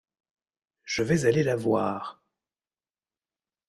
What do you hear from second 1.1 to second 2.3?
aller la voir...